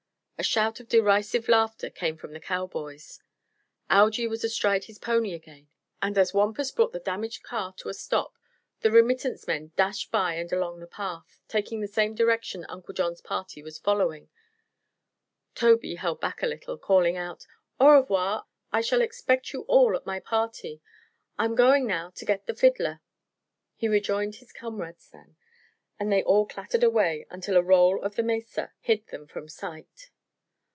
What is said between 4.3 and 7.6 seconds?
astride his pony again, and as Wampus brought the damaged